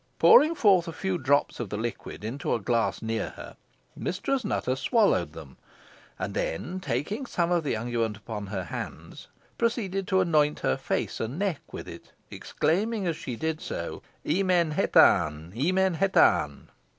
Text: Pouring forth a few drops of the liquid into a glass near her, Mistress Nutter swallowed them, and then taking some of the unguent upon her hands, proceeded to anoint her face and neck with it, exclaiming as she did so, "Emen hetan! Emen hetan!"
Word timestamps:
Pouring 0.17 0.55
forth 0.55 0.87
a 0.87 0.91
few 0.93 1.19
drops 1.19 1.59
of 1.59 1.69
the 1.69 1.77
liquid 1.77 2.23
into 2.23 2.55
a 2.55 2.59
glass 2.59 3.03
near 3.03 3.29
her, 3.35 3.55
Mistress 3.95 4.43
Nutter 4.43 4.75
swallowed 4.75 5.33
them, 5.33 5.57
and 6.17 6.33
then 6.33 6.79
taking 6.79 7.27
some 7.27 7.51
of 7.51 7.63
the 7.63 7.75
unguent 7.75 8.17
upon 8.17 8.47
her 8.47 8.63
hands, 8.63 9.27
proceeded 9.59 10.07
to 10.07 10.19
anoint 10.19 10.61
her 10.61 10.75
face 10.75 11.19
and 11.19 11.37
neck 11.37 11.61
with 11.71 11.87
it, 11.87 12.13
exclaiming 12.31 13.05
as 13.05 13.15
she 13.15 13.35
did 13.35 13.61
so, 13.61 14.01
"Emen 14.25 14.71
hetan! 14.73 15.51
Emen 15.55 15.93
hetan!" 15.97 16.69